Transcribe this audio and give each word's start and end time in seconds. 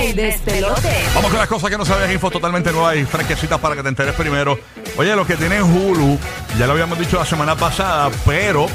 El 0.00 0.14
despelote. 0.16 0.88
Vamos 1.14 1.30
con 1.30 1.38
las 1.38 1.48
cosas 1.48 1.70
que 1.70 1.76
no 1.78 1.84
sabías, 1.84 2.12
info 2.12 2.30
totalmente 2.30 2.72
nuevas 2.72 2.96
y 2.96 3.04
fresquecitas 3.04 3.58
para 3.58 3.74
que 3.74 3.82
te 3.82 3.88
enteres 3.88 4.14
primero. 4.14 4.58
Oye, 4.96 5.14
los 5.16 5.26
que 5.26 5.36
tienen 5.36 5.62
Hulu, 5.62 6.18
ya 6.58 6.66
lo 6.66 6.72
habíamos 6.72 6.98
dicho 6.98 7.18
la 7.18 7.24
semana 7.26 7.56
pasada, 7.56 8.10
pero 8.24 8.66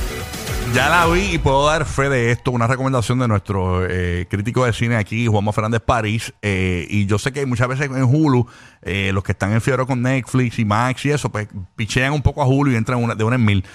ya 0.74 0.90
la 0.90 1.06
vi 1.08 1.34
y 1.34 1.38
puedo 1.38 1.66
dar 1.66 1.86
fe 1.86 2.10
de 2.10 2.32
esto. 2.32 2.52
Una 2.52 2.68
recomendación 2.68 3.20
de 3.20 3.28
nuestro 3.28 3.86
eh, 3.90 4.28
crítico 4.30 4.66
de 4.66 4.74
cine 4.74 4.98
aquí, 4.98 5.28
Juanma 5.28 5.54
Fernández 5.54 5.82
París. 5.86 6.34
eh, 6.42 6.86
y 6.90 7.06
yo 7.06 7.18
sé 7.18 7.32
que 7.32 7.46
muchas 7.46 7.68
veces 7.70 7.86
en 7.90 8.04
Hulu, 8.04 8.46
eh, 8.82 9.12
los 9.14 9.24
que 9.24 9.32
están 9.32 9.54
en 9.54 9.62
fiebre 9.62 9.86
con 9.86 10.02
Netflix 10.02 10.60
y 10.60 10.66
Max 10.66 11.06
y 11.06 11.12
eso, 11.12 11.30
pues 11.30 11.48
pichean 11.78 12.12
un 12.12 12.22
poco 12.22 12.42
a 12.42 12.46
Hulu 12.46 12.72
y 12.72 12.76
entran 12.76 13.02
una- 13.02 13.16
de 13.16 13.24
una 13.24 13.36
en 13.38 13.46
mil. 13.46 13.66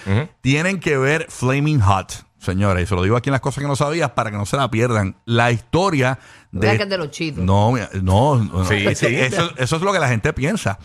Tienen 0.42 0.80
que 0.80 0.98
ver 0.98 1.26
Flaming 1.30 1.80
Hot. 1.80 2.27
Señores, 2.38 2.84
y 2.84 2.86
se 2.86 2.94
lo 2.94 3.02
digo 3.02 3.16
aquí 3.16 3.30
en 3.30 3.32
las 3.32 3.40
cosas 3.40 3.62
que 3.62 3.68
no 3.68 3.74
sabías 3.74 4.10
para 4.10 4.30
que 4.30 4.36
no 4.36 4.46
se 4.46 4.56
la 4.56 4.70
pierdan. 4.70 5.16
La 5.24 5.50
historia 5.50 6.18
Mira 6.52 6.76
que 6.76 6.84
es 6.84 6.88
de 6.88 6.96
los 6.96 7.10
chitos. 7.10 7.44
no, 7.44 7.72
mira, 7.72 7.90
no, 8.00 8.36
no. 8.36 8.64
Sí, 8.64 8.94
sí. 8.94 9.06
Eso, 9.06 9.50
eso 9.56 9.76
es 9.76 9.82
lo 9.82 9.92
que 9.92 9.98
la 9.98 10.08
gente 10.08 10.32
piensa. 10.32 10.78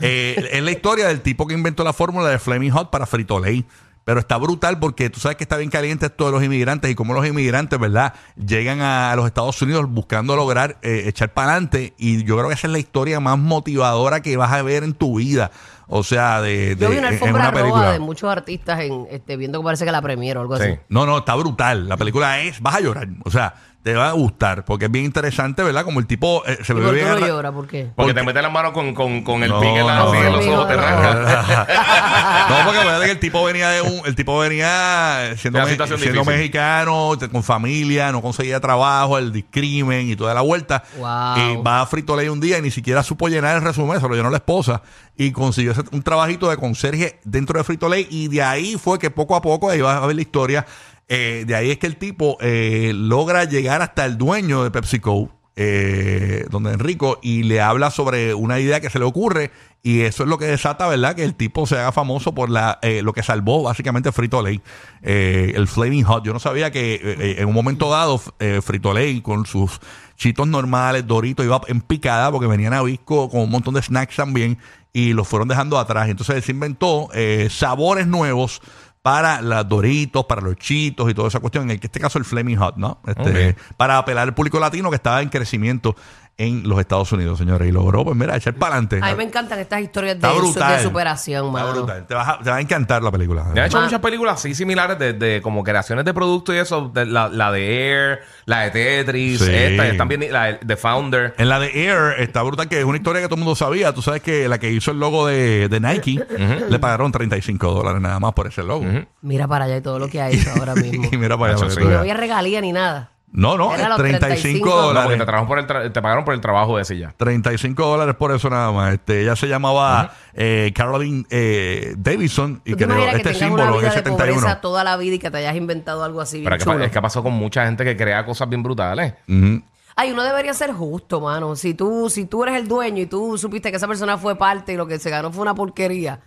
Eh, 0.00 0.48
es 0.52 0.62
la 0.62 0.70
historia 0.70 1.06
del 1.08 1.20
tipo 1.20 1.46
que 1.46 1.54
inventó 1.54 1.84
la 1.84 1.92
fórmula 1.92 2.28
de 2.28 2.38
Flaming 2.38 2.72
Hot 2.72 2.90
para 2.90 3.06
Frito 3.06 3.38
Lay. 3.38 3.64
Pero 4.06 4.20
está 4.20 4.36
brutal 4.36 4.78
porque 4.78 5.10
tú 5.10 5.18
sabes 5.18 5.36
que 5.36 5.42
está 5.42 5.56
bien 5.56 5.68
caliente 5.68 6.06
esto 6.06 6.26
de 6.26 6.30
los 6.30 6.40
inmigrantes 6.44 6.88
y 6.88 6.94
cómo 6.94 7.12
los 7.12 7.26
inmigrantes, 7.26 7.76
¿verdad? 7.76 8.14
Llegan 8.36 8.80
a 8.80 9.12
los 9.16 9.26
Estados 9.26 9.60
Unidos 9.60 9.84
buscando 9.90 10.36
lograr 10.36 10.78
eh, 10.82 11.02
echar 11.06 11.34
para 11.34 11.50
adelante. 11.50 11.92
Y 11.98 12.22
yo 12.22 12.36
creo 12.36 12.46
que 12.46 12.54
esa 12.54 12.68
es 12.68 12.72
la 12.72 12.78
historia 12.78 13.18
más 13.18 13.36
motivadora 13.36 14.22
que 14.22 14.36
vas 14.36 14.52
a 14.52 14.62
ver 14.62 14.84
en 14.84 14.92
tu 14.94 15.18
vida. 15.18 15.50
O 15.88 16.04
sea, 16.04 16.40
de, 16.40 16.76
de- 16.76 16.84
Yo 16.84 16.88
vi 16.90 16.98
una 16.98 17.08
en- 17.08 17.14
en 17.14 17.20
alfombra 17.20 17.50
roja 17.50 17.62
película. 17.62 17.92
de 17.94 17.98
muchos 17.98 18.30
artistas 18.30 18.78
en, 18.80 19.08
este, 19.10 19.36
viendo 19.36 19.58
que 19.58 19.64
parece 19.64 19.84
que 19.84 19.90
la 19.90 20.02
premiera 20.02 20.38
o 20.38 20.42
algo 20.42 20.56
Sí. 20.56 20.62
así. 20.62 20.78
No, 20.88 21.04
no, 21.04 21.18
está 21.18 21.34
brutal. 21.34 21.88
La 21.88 21.96
película 21.96 22.40
es, 22.42 22.60
vas 22.60 22.76
a 22.76 22.80
llorar. 22.80 23.08
O 23.24 23.30
sea, 23.32 23.54
te 23.86 23.94
va 23.94 24.08
a 24.08 24.12
gustar 24.14 24.64
porque 24.64 24.86
es 24.86 24.90
bien 24.90 25.04
interesante, 25.04 25.62
¿verdad? 25.62 25.84
Como 25.84 26.00
el 26.00 26.08
tipo 26.08 26.42
eh, 26.44 26.58
se 26.64 26.72
¿Y 26.72 26.76
ve 26.76 26.82
por 26.82 26.90
qué 26.90 26.96
bien. 26.96 27.08
no 27.08 27.14
arra- 27.18 27.26
llora? 27.28 27.52
¿Por 27.52 27.68
qué? 27.68 27.88
Porque 27.94 28.14
te 28.14 28.22
mete 28.24 28.42
la 28.42 28.50
mano 28.50 28.72
con, 28.72 28.92
con, 28.94 29.22
con 29.22 29.44
el 29.44 29.48
No, 29.50 29.60
pique 29.60 29.78
en, 29.78 29.86
la, 29.86 29.94
no, 29.94 30.08
así 30.12 30.16
en 30.26 30.32
los 30.32 30.44
no, 30.44 30.52
ojos, 30.54 30.68
te 30.68 30.76
no, 30.76 30.82
arranca. 30.82 31.66
no, 32.50 32.64
porque 32.64 32.78
acuérdate 32.80 33.04
que 33.06 33.12
el 33.12 33.20
tipo 33.20 33.44
venía 33.44 33.68
de 33.70 33.82
un, 33.82 34.00
el 34.04 34.16
tipo 34.16 34.36
venía 34.40 35.34
siendo, 35.38 35.58
De 35.58 35.62
una 35.62 35.64
me- 35.66 35.70
situación 35.70 36.00
siendo 36.00 36.20
difícil. 36.22 36.36
mexicano, 36.38 37.16
te- 37.16 37.28
con 37.28 37.44
familia, 37.44 38.10
no 38.10 38.20
conseguía 38.22 38.58
trabajo, 38.58 39.18
el 39.18 39.30
discrimen 39.30 40.10
y 40.10 40.16
toda 40.16 40.34
la 40.34 40.40
vuelta. 40.40 40.82
Wow. 40.98 41.36
Y 41.38 41.56
va 41.62 41.82
a 41.82 41.86
Frito 41.86 42.16
Lay 42.16 42.28
un 42.28 42.40
día 42.40 42.58
y 42.58 42.62
ni 42.62 42.72
siquiera 42.72 43.04
supo 43.04 43.28
llenar 43.28 43.56
el 43.56 43.62
resumen, 43.62 44.00
se 44.00 44.08
lo 44.08 44.16
llenó 44.16 44.30
la 44.30 44.38
esposa 44.38 44.82
y 45.16 45.30
consiguió 45.30 45.70
ese- 45.70 45.84
un 45.92 46.02
trabajito 46.02 46.50
de 46.50 46.56
conserje 46.56 47.20
dentro 47.22 47.56
de 47.56 47.62
Frito 47.64 47.88
Lay 47.88 48.08
y 48.10 48.26
de 48.26 48.42
ahí 48.42 48.76
fue 48.82 48.98
que 48.98 49.10
poco 49.10 49.36
a 49.36 49.42
poco, 49.42 49.70
ahí 49.70 49.80
vas 49.80 50.02
a 50.02 50.06
ver 50.06 50.16
la 50.16 50.22
historia, 50.22 50.66
eh, 51.08 51.44
de 51.46 51.54
ahí 51.54 51.70
es 51.70 51.78
que 51.78 51.86
el 51.86 51.96
tipo 51.96 52.36
eh, 52.40 52.92
logra 52.94 53.44
llegar 53.44 53.82
hasta 53.82 54.04
el 54.04 54.18
dueño 54.18 54.64
de 54.64 54.70
PepsiCo, 54.70 55.30
eh, 55.58 56.44
donde 56.50 56.72
Enrico, 56.72 57.18
y 57.22 57.42
le 57.44 57.62
habla 57.62 57.90
sobre 57.90 58.34
una 58.34 58.60
idea 58.60 58.80
que 58.80 58.90
se 58.90 58.98
le 58.98 59.06
ocurre 59.06 59.50
y 59.82 60.02
eso 60.02 60.24
es 60.24 60.28
lo 60.28 60.36
que 60.36 60.44
desata, 60.44 60.86
¿verdad? 60.86 61.14
Que 61.14 61.24
el 61.24 61.34
tipo 61.34 61.66
se 61.66 61.78
haga 61.78 61.92
famoso 61.92 62.34
por 62.34 62.50
la 62.50 62.78
eh, 62.82 63.00
lo 63.02 63.14
que 63.14 63.22
salvó 63.22 63.62
básicamente 63.62 64.12
Frito 64.12 64.42
Lay, 64.42 64.60
eh, 65.00 65.52
el 65.54 65.66
Flaming 65.66 66.04
Hot. 66.04 66.24
Yo 66.24 66.34
no 66.34 66.40
sabía 66.40 66.70
que 66.70 67.36
en 67.38 67.48
un 67.48 67.54
momento 67.54 67.88
dado 67.88 68.18
Frito 68.18 68.92
Lay 68.92 69.22
con 69.22 69.46
sus 69.46 69.80
chitos 70.16 70.46
normales, 70.46 71.06
Doritos, 71.06 71.46
iba 71.46 71.58
en 71.68 71.80
picada 71.80 72.30
porque 72.30 72.48
venían 72.48 72.74
a 72.74 72.82
Visco 72.82 73.30
con 73.30 73.40
un 73.40 73.50
montón 73.50 73.72
de 73.72 73.82
snacks 73.82 74.16
también 74.16 74.58
y 74.92 75.14
los 75.14 75.26
fueron 75.26 75.48
dejando 75.48 75.78
atrás. 75.78 76.10
Entonces 76.10 76.36
él 76.36 76.42
se 76.42 76.52
inventó 76.52 77.08
sabores 77.48 78.06
nuevos 78.06 78.60
para 79.06 79.40
los 79.40 79.68
Doritos, 79.68 80.24
para 80.24 80.40
los 80.40 80.56
Chitos 80.56 81.08
y 81.08 81.14
toda 81.14 81.28
esa 81.28 81.38
cuestión. 81.38 81.70
En 81.70 81.78
este 81.80 82.00
caso 82.00 82.18
el 82.18 82.24
Flaming 82.24 82.56
Hot, 82.56 82.76
¿no? 82.76 82.98
Este. 83.06 83.54
Para 83.76 83.98
apelar 83.98 84.26
al 84.26 84.34
público 84.34 84.58
latino 84.58 84.90
que 84.90 84.96
estaba 84.96 85.22
en 85.22 85.28
crecimiento 85.28 85.94
en 86.38 86.68
los 86.68 86.78
Estados 86.80 87.10
Unidos, 87.12 87.38
señores. 87.38 87.66
Y 87.68 87.72
logró, 87.72 88.04
pues 88.04 88.16
mira, 88.16 88.36
echar 88.36 88.54
para 88.54 88.74
adelante. 88.74 89.00
A 89.02 89.10
mí 89.10 89.16
me 89.16 89.24
encantan 89.24 89.58
estas 89.58 89.80
historias 89.80 90.20
de, 90.20 90.28
brutal. 90.28 90.76
de 90.76 90.82
superación, 90.82 91.46
Está 91.46 91.52
mano. 91.64 91.72
brutal. 91.74 92.06
Te, 92.06 92.14
vas 92.14 92.28
a, 92.28 92.38
te 92.40 92.50
va 92.50 92.56
a 92.56 92.60
encantar 92.60 93.02
la 93.02 93.10
película. 93.10 93.46
Ya 93.54 93.62
han 93.62 93.68
hecho 93.68 93.78
Ma- 93.78 93.84
muchas 93.84 94.00
películas 94.00 94.34
así 94.34 94.54
similares 94.54 94.98
de, 94.98 95.12
de 95.14 95.40
como 95.40 95.64
creaciones 95.64 96.04
de 96.04 96.12
productos 96.12 96.54
y 96.54 96.58
eso. 96.58 96.90
de 96.92 97.06
la, 97.06 97.28
la 97.28 97.50
de 97.52 97.88
Air, 97.90 98.20
la 98.44 98.60
de 98.62 98.70
Tetris, 98.70 99.40
Sí. 99.40 99.50
esta, 99.52 99.96
también 99.96 100.30
la 100.30 100.44
de 100.44 100.54
The 100.66 100.76
Founder. 100.76 101.34
En 101.38 101.48
la 101.48 101.58
de 101.58 101.68
Air 101.86 102.20
está 102.20 102.42
brutal, 102.42 102.68
que 102.68 102.78
es 102.80 102.84
una 102.84 102.98
historia 102.98 103.22
que 103.22 103.28
todo 103.28 103.36
el 103.36 103.40
mundo 103.44 103.56
sabía. 103.56 103.94
Tú 103.94 104.02
sabes 104.02 104.20
que 104.22 104.48
la 104.48 104.58
que 104.58 104.70
hizo 104.70 104.90
el 104.90 104.98
logo 105.00 105.26
de, 105.26 105.68
de 105.68 105.80
Nike 105.80 106.22
le 106.68 106.78
pagaron 106.78 107.12
35 107.12 107.72
dólares 107.72 108.00
nada 108.02 108.20
más 108.20 108.32
por 108.34 108.46
ese 108.46 108.62
logo. 108.62 108.84
Mira 109.22 109.48
para 109.48 109.64
allá 109.64 109.78
y 109.78 109.80
todo 109.80 109.98
lo 109.98 110.08
que 110.08 110.20
ha 110.20 110.28
hecho 110.30 110.50
ahora 110.58 110.74
mismo. 110.74 111.08
y 111.10 111.16
mira 111.16 111.38
para 111.38 111.54
allá. 111.54 111.66
Y 111.80 111.84
no 111.84 111.98
había 111.98 112.14
regalía 112.14 112.60
ni 112.60 112.72
nada. 112.72 113.10
No, 113.32 113.58
no, 113.58 113.74
Era 113.74 113.82
es 113.82 113.88
los 113.90 113.98
35 113.98 114.26
35 114.26 114.66
No, 114.68 114.72
porque 114.74 114.86
dólares. 114.86 115.18
te, 115.18 115.24
trabajaron 115.26 115.48
por 115.48 115.58
el 115.58 115.66
tra- 115.66 115.92
te 115.92 116.00
pagaron 116.02 116.24
por 116.24 116.34
el 116.34 116.40
trabajo 116.40 116.76
de 116.76 116.82
ese 116.82 116.96
ya. 116.96 117.12
35 117.16 117.86
dólares 117.86 118.14
por 118.14 118.32
eso 118.32 118.48
nada 118.48 118.72
más. 118.72 118.94
Este, 118.94 119.22
ella 119.22 119.36
se 119.36 119.46
llamaba 119.46 120.12
eh, 120.32 120.72
Caroline 120.74 121.24
eh, 121.30 121.94
Davidson 121.98 122.62
y 122.64 122.70
¿Tú 122.70 122.76
te 122.78 122.84
creó 122.84 122.96
imaginas 122.96 123.10
que 123.22 123.28
este 123.28 123.38
tengas 123.40 123.52
una 123.52 123.62
símbolo 123.64 123.64
en 123.74 123.78
vida 123.80 123.88
el 123.88 123.94
de 124.04 124.10
71. 124.10 124.34
pobreza 124.40 124.60
toda 124.62 124.84
la 124.84 124.96
vida 124.96 125.14
y 125.16 125.18
que 125.18 125.30
te 125.30 125.36
hayas 125.38 125.56
inventado 125.56 126.02
algo 126.04 126.20
así 126.22 126.38
bien 126.38 126.44
Pero 126.44 126.56
es 126.56 126.62
que, 126.62 126.66
pa- 126.66 126.72
chulo? 126.74 126.84
es 126.84 126.90
que 126.92 126.98
ha 126.98 127.02
pasado 127.02 127.24
con 127.24 127.32
mucha 127.34 127.66
gente 127.66 127.84
que 127.84 127.96
crea 127.96 128.24
cosas 128.24 128.48
bien 128.48 128.62
brutales. 128.62 129.14
Ujú. 129.28 129.60
Ay, 129.98 130.12
uno 130.12 130.22
debería 130.22 130.52
ser 130.52 130.72
justo, 130.72 131.20
mano. 131.22 131.56
Si 131.56 131.72
tú, 131.72 132.10
si 132.10 132.26
tú 132.26 132.42
eres 132.44 132.56
el 132.60 132.68
dueño 132.68 133.02
y 133.02 133.06
tú 133.06 133.38
supiste 133.38 133.70
que 133.70 133.78
esa 133.78 133.88
persona 133.88 134.18
fue 134.18 134.36
parte 134.36 134.74
y 134.74 134.76
lo 134.76 134.86
que 134.86 134.98
se 134.98 135.08
ganó 135.08 135.32
fue 135.32 135.40
una 135.42 135.54
porquería, 135.54 136.20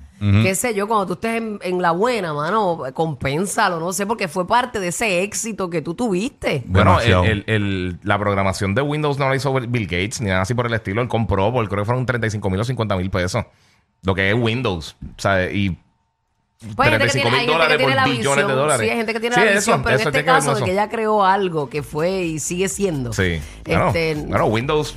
qué 0.43 0.53
sé 0.55 0.73
yo, 0.73 0.87
cuando 0.87 1.05
tú 1.05 1.13
estés 1.13 1.35
en, 1.37 1.59
en 1.61 1.81
la 1.81 1.91
buena, 1.91 2.33
mano, 2.33 2.79
compénsalo, 2.93 3.79
no 3.79 3.93
sé, 3.93 4.05
porque 4.07 4.27
fue 4.27 4.45
parte 4.47 4.79
de 4.79 4.87
ese 4.89 5.21
éxito 5.21 5.69
que 5.69 5.81
tú 5.81 5.93
tuviste. 5.93 6.63
Bueno, 6.65 6.99
el- 7.23 7.43
el- 7.47 7.99
la 8.03 8.17
programación 8.19 8.73
de 8.75 8.81
Windows 8.81 9.17
no 9.19 9.29
la 9.29 9.35
hizo 9.35 9.53
Bill 9.53 9.85
Gates 9.85 10.19
ni 10.19 10.29
nada 10.29 10.41
así 10.41 10.53
por 10.55 10.65
el 10.65 10.73
estilo. 10.73 11.01
Él 11.01 11.07
compró 11.07 11.51
por 11.53 11.67
creo 11.69 11.83
que 11.83 11.85
fueron 11.85 12.05
35 12.05 12.49
mil 12.49 12.59
o 12.59 12.63
50 12.63 12.97
mil 12.97 13.09
pesos. 13.09 13.45
Lo 14.03 14.15
que 14.15 14.29
es 14.29 14.35
Windows. 14.35 14.97
O 15.17 15.21
sea, 15.21 15.49
y 15.51 15.77
Pues 16.75 16.89
hay 16.89 16.99
gente 16.99 17.05
que 17.05 17.11
35 17.21 17.29
tiene, 17.29 17.37
hay 17.37 17.47
gente 17.47 17.71
que 17.71 17.77
tiene 17.77 17.95
la 17.95 18.05
visión. 18.05 18.35
de 18.47 18.53
dólares. 18.53 18.85
Sí, 18.85 18.89
hay 18.91 18.97
gente 18.97 19.13
que 19.13 19.19
tiene 19.21 19.35
Sí, 19.35 19.41
la 19.41 19.47
eso, 19.51 19.55
visión, 19.59 19.83
pero 19.83 19.95
en 19.95 19.99
eso 20.01 20.09
este 20.09 20.25
caso 20.25 20.49
de 20.49 20.55
eso. 20.57 20.65
que 20.65 20.71
ella 20.71 20.89
creó 20.89 21.23
algo 21.23 21.69
que 21.69 21.83
fue 21.83 22.23
y 22.23 22.39
sigue 22.39 22.67
siendo. 22.67 23.13
sí. 23.13 23.39
Bueno, 23.65 23.87
Este, 23.87 24.15
Windows 24.43 24.95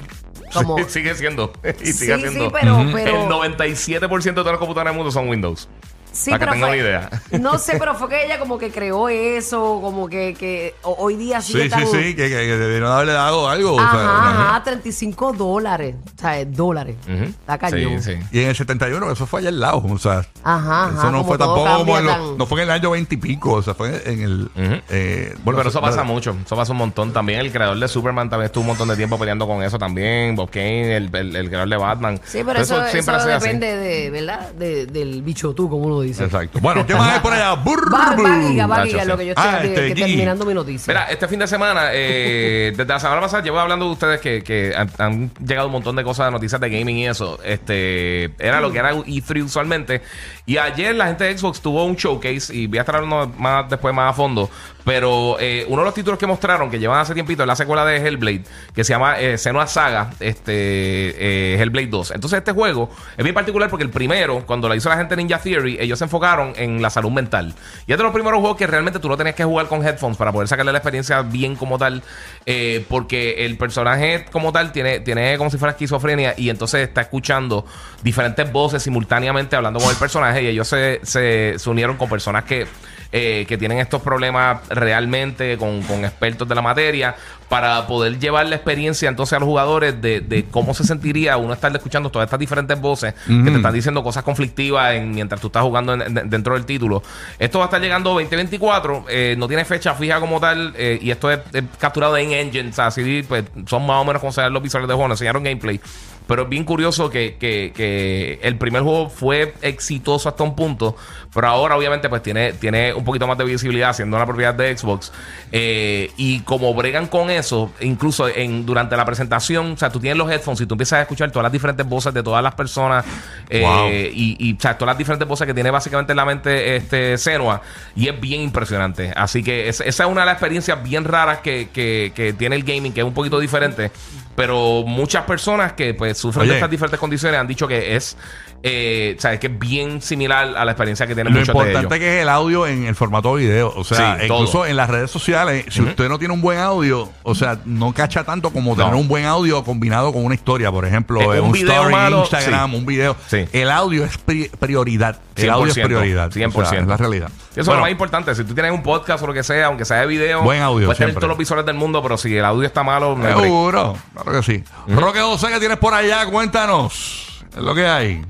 como- 0.52 0.76
sigue 0.88 1.14
siendo. 1.14 1.52
Y 1.62 1.86
sí, 1.86 1.92
sigue 1.92 2.16
sí, 2.16 2.20
siendo. 2.28 2.50
pero, 2.50 2.84
pero 2.92 3.22
el 3.22 3.28
97% 3.28 4.22
de 4.24 4.32
todas 4.32 4.46
las 4.52 4.58
computadoras 4.58 4.92
del 4.92 4.96
mundo 4.98 5.12
son 5.12 5.28
Windows. 5.28 5.68
Sí, 6.12 6.30
Para 6.30 6.38
que 6.40 6.44
pero 6.44 6.52
tengan 6.52 6.68
una 6.70 6.76
idea. 6.76 7.10
No 7.40 7.58
sé, 7.58 7.76
pero 7.78 7.94
fue 7.94 8.08
que 8.08 8.24
ella 8.26 8.38
como 8.38 8.58
que 8.58 8.70
creó 8.70 9.08
eso, 9.08 9.80
como 9.82 10.08
que, 10.08 10.34
que 10.38 10.74
ho- 10.82 10.94
hoy 10.98 11.16
día 11.16 11.40
sigue 11.40 11.64
Sí, 11.64 11.68
tan... 11.70 11.80
sí, 11.80 11.86
sí, 11.90 11.98
que, 12.14 12.28
que, 12.28 12.28
que 12.28 12.56
debieron 12.58 12.92
haberle 12.92 13.14
dado 13.14 13.48
algo. 13.48 13.72
o 13.72 13.78
sea, 13.78 13.84
Ajá, 13.86 14.50
ajá, 14.52 14.62
35 14.64 15.32
dólares. 15.32 15.94
O 16.16 16.20
sea, 16.20 16.44
dólares. 16.44 16.96
Ujú. 17.06 17.24
Está 17.24 17.56
cañón. 17.58 18.02
Sí, 18.02 18.12
sí. 18.14 18.26
Y 18.30 18.42
en 18.42 18.50
el 18.50 18.56
71, 18.56 19.10
eso 19.10 19.26
fue 19.26 19.40
allá 19.40 19.48
al 19.48 19.60
lado. 19.60 19.82
O 19.88 19.98
sea, 19.98 20.24
Ajá, 20.44 20.84
ajá. 20.84 20.94
eso 20.98 21.10
no 21.10 21.24
fue 21.24 21.38
tampoco 21.38 21.64
como 21.64 21.76
cambia 21.76 21.98
en 21.98 22.04
los- 22.04 22.14
tan- 22.14 22.38
no 22.38 22.46
fue 22.46 22.60
en 22.62 22.68
el 22.68 22.72
año 22.74 22.90
20 22.90 23.14
y 23.14 23.18
pico. 23.18 23.52
O 23.54 23.62
sea, 23.62 23.74
fue 23.74 24.02
en 24.04 24.20
el. 24.22 24.50
eh, 24.90 25.34
Bueno, 25.44 25.56
pero 25.58 25.70
eso 25.70 25.80
pasa 25.80 25.98
no- 26.04 26.12
mucho. 26.12 26.36
Eso 26.44 26.56
pasa 26.56 26.72
un 26.72 26.78
montón. 26.78 27.12
También 27.12 27.40
el 27.40 27.50
creador 27.50 27.78
de 27.78 27.88
Superman 27.88 28.28
también 28.28 28.46
estuvo 28.46 28.62
un 28.62 28.68
montón 28.68 28.88
de 28.88 28.96
tiempo 28.96 29.18
peleando 29.18 29.46
con 29.46 29.62
eso 29.62 29.78
también. 29.78 30.36
Bob 30.36 30.50
Kane, 30.50 30.96
el, 30.96 31.14
el- 31.16 31.36
el 31.36 31.48
creador 31.48 31.68
de 31.70 31.76
Batman. 31.78 32.20
Sí, 32.24 32.42
pero 32.44 32.60
eso, 32.60 32.74
siempre 32.90 32.98
eso 33.00 33.12
ha 33.12 33.20
sido 33.20 33.34
así. 33.36 33.46
depende 33.46 33.76
de, 33.76 34.10
¿verdad? 34.10 34.52
De- 34.52 34.84
del 34.86 35.22
bicho 35.22 35.54
tú, 35.54 35.70
como 35.70 35.84
uno 35.86 36.01
dice. 36.02 36.24
Exacto. 36.24 36.58
Bueno, 36.60 36.86
¿qué 36.86 36.94
más 36.94 37.14
hay 37.14 37.20
por 37.20 37.32
allá? 37.32 37.54
Burr, 37.64 37.92
Va, 37.92 38.14
va. 38.16 38.40
Giga, 38.48 38.84
Giga, 38.84 39.04
lo 39.04 39.16
que 39.16 39.26
yo 39.26 39.30
estoy 39.32 39.46
Ah, 39.46 39.60
este, 39.62 39.74
que 39.74 39.94
Gigi. 39.94 40.00
terminando 40.02 40.44
mi 40.44 40.54
noticia. 40.54 40.92
Mira, 40.92 41.04
este 41.10 41.26
fin 41.28 41.38
de 41.38 41.46
semana, 41.46 41.88
eh, 41.92 42.72
desde 42.76 42.92
la 42.92 43.00
semana 43.00 43.20
pasada, 43.20 43.42
llevo 43.42 43.58
hablando 43.58 43.86
de 43.86 43.92
ustedes 43.92 44.20
que, 44.20 44.42
que 44.42 44.74
han, 44.76 44.90
han 44.98 45.30
llegado 45.44 45.68
un 45.68 45.72
montón 45.72 45.96
de 45.96 46.04
cosas, 46.04 46.26
de 46.26 46.32
noticias 46.32 46.60
de 46.60 46.68
gaming 46.70 46.96
y 46.98 47.08
eso. 47.08 47.38
Este 47.44 48.24
era 48.38 48.60
lo 48.60 48.70
que 48.72 48.78
era 48.78 48.92
E3 48.94 49.44
usualmente. 49.44 50.02
Y 50.46 50.58
ayer 50.58 50.94
la 50.94 51.06
gente 51.06 51.24
de 51.24 51.38
Xbox 51.38 51.60
tuvo 51.60 51.84
un 51.84 51.94
showcase 51.96 52.54
y 52.54 52.66
voy 52.66 52.78
a 52.78 52.82
estar 52.82 52.96
hablando 52.96 53.32
más 53.38 53.68
después, 53.70 53.94
más 53.94 54.10
a 54.10 54.12
fondo. 54.14 54.50
Pero 54.84 55.36
eh, 55.38 55.64
uno 55.68 55.82
de 55.82 55.86
los 55.86 55.94
títulos 55.94 56.18
que 56.18 56.26
mostraron, 56.26 56.70
que 56.70 56.78
llevan 56.78 56.98
hace 57.00 57.14
tiempito, 57.14 57.42
es 57.42 57.46
la 57.46 57.56
secuela 57.56 57.84
de 57.84 57.96
Hellblade, 57.96 58.44
que 58.74 58.84
se 58.84 58.92
llama 58.92 59.18
eh, 59.20 59.38
Senua 59.38 59.66
Saga, 59.66 60.10
este 60.20 60.52
eh, 60.52 61.56
Hellblade 61.60 61.86
2. 61.86 62.12
Entonces, 62.12 62.38
este 62.38 62.52
juego 62.52 62.90
es 63.16 63.22
bien 63.22 63.34
particular 63.34 63.70
porque 63.70 63.84
el 63.84 63.90
primero, 63.90 64.44
cuando 64.46 64.68
lo 64.68 64.74
hizo 64.74 64.88
la 64.88 64.96
gente 64.96 65.16
Ninja 65.16 65.38
Theory, 65.38 65.78
ellos 65.80 65.98
se 65.98 66.04
enfocaron 66.04 66.52
en 66.56 66.82
la 66.82 66.90
salud 66.90 67.10
mental. 67.10 67.54
Y 67.86 67.92
es 67.92 67.98
de 67.98 68.04
los 68.04 68.12
primeros 68.12 68.40
juegos 68.40 68.56
que 68.56 68.66
realmente 68.66 68.98
tú 68.98 69.08
no 69.08 69.16
tenías 69.16 69.36
que 69.36 69.44
jugar 69.44 69.66
con 69.66 69.86
headphones 69.86 70.16
para 70.16 70.32
poder 70.32 70.48
sacarle 70.48 70.72
la 70.72 70.78
experiencia 70.78 71.22
bien 71.22 71.56
como 71.56 71.78
tal, 71.78 72.02
eh, 72.46 72.84
porque 72.88 73.44
el 73.46 73.56
personaje 73.56 74.26
como 74.32 74.52
tal 74.52 74.72
tiene, 74.72 75.00
tiene 75.00 75.38
como 75.38 75.50
si 75.50 75.58
fuera 75.58 75.72
esquizofrenia 75.72 76.34
y 76.36 76.50
entonces 76.50 76.88
está 76.88 77.02
escuchando 77.02 77.64
diferentes 78.02 78.50
voces 78.50 78.82
simultáneamente 78.82 79.56
hablando 79.56 79.80
con 79.80 79.90
el 79.90 79.96
personaje 79.96 80.42
y 80.42 80.46
ellos 80.48 80.68
se, 80.68 81.00
se, 81.02 81.54
se 81.58 81.70
unieron 81.70 81.96
con 81.96 82.08
personas 82.08 82.44
que 82.44 82.66
eh, 83.14 83.44
que 83.46 83.58
tienen 83.58 83.76
estos 83.76 84.00
problemas 84.00 84.60
realmente 84.72 85.56
con, 85.56 85.82
con 85.82 86.04
expertos 86.04 86.48
de 86.48 86.54
la 86.54 86.62
materia 86.62 87.14
para 87.52 87.86
poder 87.86 88.18
llevar 88.18 88.46
la 88.46 88.54
experiencia 88.56 89.10
entonces 89.10 89.34
a 89.34 89.38
los 89.38 89.46
jugadores 89.46 90.00
de, 90.00 90.22
de 90.22 90.46
cómo 90.46 90.72
se 90.72 90.84
sentiría 90.84 91.36
uno 91.36 91.52
estar 91.52 91.70
escuchando 91.76 92.08
todas 92.08 92.24
estas 92.24 92.40
diferentes 92.40 92.80
voces 92.80 93.12
que 93.26 93.50
te 93.50 93.56
están 93.56 93.74
diciendo 93.74 94.02
cosas 94.02 94.22
conflictivas 94.22 94.94
en- 94.94 95.10
mientras 95.10 95.38
tú 95.38 95.48
estás 95.48 95.62
jugando 95.62 95.92
en- 95.92 96.00
en- 96.16 96.30
dentro 96.30 96.54
del 96.54 96.64
título. 96.64 97.02
Esto 97.38 97.58
va 97.58 97.66
a 97.66 97.68
estar 97.68 97.78
llegando 97.82 98.08
2024, 98.14 99.04
eh, 99.10 99.34
no 99.36 99.48
tiene 99.48 99.66
fecha 99.66 99.92
fija 99.92 100.18
como 100.18 100.40
tal, 100.40 100.72
eh, 100.78 100.98
y 101.02 101.10
esto 101.10 101.30
es, 101.30 101.40
es 101.52 101.62
capturado 101.78 102.16
en 102.16 102.32
engines, 102.32 102.78
así 102.78 103.22
pues 103.28 103.44
son 103.66 103.84
más 103.84 104.00
o 104.00 104.04
menos 104.06 104.20
como 104.20 104.32
se 104.32 104.48
los 104.48 104.62
visuales 104.62 104.88
de 104.88 104.94
juego, 104.94 105.08
nos 105.08 105.16
enseñaron 105.16 105.42
gameplay. 105.42 105.78
Pero 106.26 106.44
es 106.44 106.48
bien 106.48 106.64
curioso 106.64 107.10
que, 107.10 107.36
que- 107.38 107.72
que 107.74 108.38
el 108.42 108.56
primer 108.56 108.82
juego 108.82 109.10
fue 109.10 109.54
exitoso 109.60 110.28
hasta 110.28 110.44
un 110.44 110.54
punto, 110.54 110.96
pero 111.34 111.48
ahora 111.48 111.76
obviamente 111.76 112.08
pues 112.08 112.22
tiene, 112.22 112.52
tiene 112.54 112.94
un 112.94 113.04
poquito 113.04 113.26
más 113.26 113.36
de 113.36 113.44
visibilidad 113.44 113.92
siendo 113.92 114.16
una 114.16 114.24
propiedad 114.24 114.54
de 114.54 114.74
Xbox. 114.78 115.12
Eh, 115.50 116.12
y 116.16 116.40
como 116.40 116.72
bregan 116.74 117.08
con 117.08 117.28
eso, 117.28 117.41
incluso 117.80 118.28
en, 118.28 118.64
durante 118.66 118.96
la 118.96 119.04
presentación, 119.04 119.72
o 119.72 119.76
sea, 119.76 119.90
tú 119.90 119.98
tienes 120.00 120.16
los 120.18 120.30
headphones 120.30 120.60
y 120.60 120.66
tú 120.66 120.74
empiezas 120.74 120.98
a 120.98 121.02
escuchar 121.02 121.30
todas 121.30 121.44
las 121.44 121.52
diferentes 121.52 121.86
voces 121.86 122.12
de 122.14 122.22
todas 122.22 122.42
las 122.42 122.54
personas 122.54 123.04
eh, 123.48 123.60
Wow. 123.62 123.88
y, 123.90 124.36
y, 124.38 124.54
o 124.54 124.60
sea, 124.60 124.76
todas 124.78 124.92
las 124.92 124.98
diferentes 124.98 125.26
voces 125.28 125.46
que 125.46 125.54
tiene 125.54 125.70
básicamente 125.70 126.12
en 126.12 126.16
la 126.16 126.24
mente 126.24 126.76
este 126.76 127.18
Senua 127.18 127.60
y 127.96 128.08
es 128.08 128.20
bien 128.20 128.40
impresionante. 128.42 129.12
Así 129.16 129.42
que 129.42 129.68
es- 129.68 129.80
esa 129.80 130.04
es 130.04 130.10
una 130.10 130.22
de 130.22 130.26
las 130.26 130.34
experiencias 130.34 130.82
bien 130.82 131.04
raras 131.04 131.38
que, 131.38 131.68
que- 131.72 132.12
que 132.14 132.32
tiene 132.32 132.56
el 132.56 132.62
gaming, 132.64 132.92
que 132.92 133.00
es 133.00 133.06
un 133.06 133.14
poquito 133.14 133.38
diferente. 133.40 133.90
Pero 134.34 134.82
muchas 134.86 135.24
personas 135.24 135.74
que 135.74 135.92
pues 135.94 136.16
sufren 136.18 136.42
Oye. 136.42 136.50
de 136.52 136.56
estas 136.56 136.70
diferentes 136.70 136.98
condiciones 136.98 137.38
han 137.38 137.46
dicho 137.46 137.68
que 137.68 137.96
es, 137.96 138.16
eh, 138.62 139.14
o 139.18 139.20
sea, 139.20 139.38
que 139.38 139.48
es 139.48 139.58
bien 139.58 140.00
similar 140.00 140.54
a 140.56 140.64
la 140.64 140.72
experiencia 140.72 141.06
que 141.06 141.14
tienen 141.14 141.32
Lo 141.34 141.40
muchos 141.40 141.54
de 141.54 141.60
ellos. 141.60 141.68
importante 141.82 141.98
que 141.98 142.16
es 142.16 142.22
el 142.22 142.28
audio 142.28 142.66
en 142.66 142.86
el 142.86 142.94
formato 142.94 143.34
video. 143.34 143.72
O 143.76 143.84
sea, 143.84 144.16
Sí, 144.18 144.24
incluso 144.24 144.52
todo. 144.52 144.66
en 144.66 144.76
las 144.76 144.88
redes 144.88 145.10
sociales, 145.10 145.66
si 145.68 145.82
usted 145.82 146.08
no 146.08 146.18
tiene 146.18 146.32
un 146.32 146.40
buen 146.40 146.58
audio, 146.58 147.10
o 147.24 147.34
sea, 147.34 147.58
no 147.66 147.92
cacha 147.92 148.24
tanto 148.24 148.50
como 148.50 148.74
tener 148.74 148.92
No. 148.92 148.98
un 148.98 149.08
buen 149.08 149.26
audio 149.26 149.62
combinado 149.64 150.12
con 150.12 150.24
una 150.24 150.34
historia. 150.34 150.70
Por 150.72 150.86
ejemplo, 150.86 151.20
Eh, 151.34 151.40
un 151.40 151.46
un, 151.48 151.52
video 151.52 151.72
story, 151.74 151.92
malo, 151.94 152.20
Instagram, 152.20 152.70
sí. 152.70 152.76
un 152.76 152.86
video. 152.86 153.16
Sí. 153.28 153.44
El 153.52 153.70
audio 153.70 154.04
es 154.04 154.16
pri- 154.16 154.50
prioridad. 154.58 155.18
El 155.36 155.50
audio 155.50 155.66
es 155.68 155.74
100%, 155.74 155.84
prioridad. 155.86 156.30
100%. 156.30 156.66
O 156.68 156.70
sea, 156.70 156.80
es 156.80 156.86
la 156.86 156.96
realidad. 156.96 157.28
Eso 157.52 157.60
es 157.60 157.66
Bueno, 157.66 157.80
lo 157.80 157.84
más 157.84 157.90
importante. 157.90 158.34
Si 158.34 158.44
tú 158.44 158.54
tienes 158.54 158.72
un 158.72 158.82
podcast 158.82 159.22
o 159.22 159.26
lo 159.26 159.32
que 159.34 159.42
sea, 159.42 159.66
aunque 159.66 159.84
sea 159.84 160.00
de 160.00 160.06
video, 160.06 160.42
Buen 160.42 160.62
audio, 160.62 160.86
puedes 160.86 160.98
tener 160.98 161.10
siempre. 161.10 161.20
todos 161.20 161.28
los 161.30 161.38
visuales 161.38 161.66
del 161.66 161.74
mundo, 161.76 162.02
pero 162.02 162.16
si 162.16 162.34
el 162.36 162.44
audio 162.44 162.66
está 162.66 162.82
malo, 162.82 163.14
no 163.16 163.22
break. 163.22 163.40
Seguro, 163.40 163.96
claro 164.22 164.40
que 164.40 164.52
sí. 164.52 164.64
Roque 164.88 165.20
José, 165.20 165.48
¿qué 165.48 165.58
tienes 165.58 165.78
por 165.78 165.94
allá? 165.94 166.26
Cuéntanos. 166.26 167.44
Es 167.50 167.62
lo 167.62 167.74
que 167.74 167.86
hay. 167.86 168.22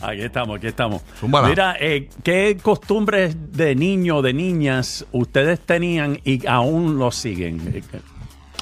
Aquí 0.00 0.22
estamos, 0.22 0.58
aquí 0.58 0.68
estamos. 0.68 1.02
Mira, 1.22 1.76
eh, 1.80 2.08
¿qué 2.22 2.56
costumbres 2.62 3.36
de 3.52 3.74
niño, 3.74 4.22
de 4.22 4.32
niñas 4.32 5.04
ustedes 5.10 5.60
tenían 5.60 6.20
y 6.24 6.46
aún 6.46 6.98
lo 6.98 7.10
siguen? 7.10 7.82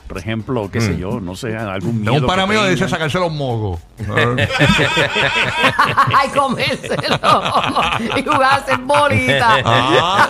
Por 0.09 0.19
ejemplo, 0.19 0.71
qué 0.71 0.81
sé 0.81 0.97
yo, 0.97 1.19
no 1.21 1.35
sé, 1.35 1.57
algún 1.57 2.01
miedo. 2.01 2.13
De 2.15 2.21
un 2.21 2.27
pana 2.27 2.43
que 2.45 2.49
mío 2.51 2.63
dice 2.65 2.75
tengan. 2.77 2.89
sacarse 2.91 3.19
los 3.19 3.33
mogos. 3.33 3.81
Ay, 6.15 6.29
comérselo. 6.35 7.19
y 8.17 8.23
jugar 8.23 8.43
a 8.43 8.55
hacer 8.57 8.79
bolita. 8.79 9.57
Ah, 9.65 10.29